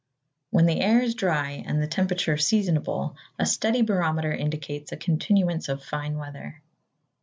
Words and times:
When 0.49 0.65
the 0.65 0.81
air 0.81 0.99
is 1.03 1.13
dry 1.13 1.63
and 1.63 1.79
the 1.79 1.85
temperature 1.85 2.35
seasonable, 2.35 3.15
a 3.37 3.45
steady 3.45 3.83
barometer 3.83 4.33
indicates 4.33 4.91
a 4.91 4.97
continuance 4.97 5.69
of 5.69 5.83
fine 5.83 6.17
weather. 6.17 6.63